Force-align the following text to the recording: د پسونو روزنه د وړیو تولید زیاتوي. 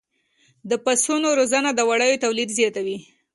د 0.69 0.71
پسونو 0.83 1.27
روزنه 1.39 1.69
د 1.73 1.79
وړیو 1.89 2.21
تولید 2.25 2.49
زیاتوي. 2.59 2.97